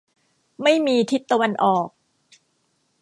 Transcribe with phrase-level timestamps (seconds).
[0.63, 1.87] ไม่มีทิศตะวันออก